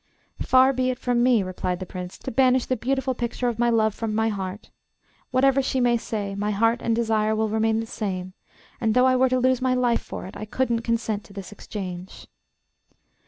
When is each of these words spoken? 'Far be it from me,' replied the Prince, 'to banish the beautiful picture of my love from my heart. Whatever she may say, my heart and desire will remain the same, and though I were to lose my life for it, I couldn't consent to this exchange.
'Far 0.41 0.73
be 0.73 0.89
it 0.89 0.97
from 0.97 1.21
me,' 1.21 1.43
replied 1.43 1.79
the 1.79 1.85
Prince, 1.85 2.17
'to 2.17 2.31
banish 2.31 2.65
the 2.65 2.75
beautiful 2.75 3.13
picture 3.13 3.49
of 3.49 3.59
my 3.59 3.69
love 3.69 3.93
from 3.93 4.15
my 4.15 4.29
heart. 4.29 4.71
Whatever 5.29 5.61
she 5.61 5.79
may 5.79 5.95
say, 5.95 6.33
my 6.33 6.49
heart 6.49 6.81
and 6.81 6.95
desire 6.95 7.35
will 7.35 7.49
remain 7.49 7.79
the 7.79 7.85
same, 7.85 8.33
and 8.81 8.95
though 8.95 9.05
I 9.05 9.15
were 9.15 9.29
to 9.29 9.37
lose 9.37 9.61
my 9.61 9.75
life 9.75 10.01
for 10.01 10.25
it, 10.25 10.35
I 10.35 10.45
couldn't 10.45 10.81
consent 10.81 11.23
to 11.25 11.33
this 11.33 11.51
exchange. 11.51 12.25